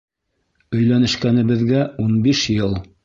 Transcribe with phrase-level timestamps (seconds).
[0.77, 2.75] Өйләнешкәнебеҙгә ун биш йыл!